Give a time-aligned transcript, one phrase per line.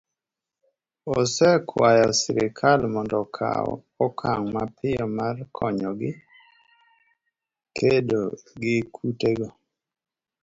[1.17, 3.67] osekwayo sirkal mondo okaw
[4.05, 6.11] okang' mapiyo mar konyogi
[7.77, 8.21] kedo
[8.61, 9.47] gi kutego